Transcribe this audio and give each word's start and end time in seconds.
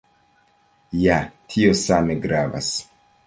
Ja 1.01 1.17
tio 1.53 1.75
same 1.83 2.17
gravas. 2.27 2.73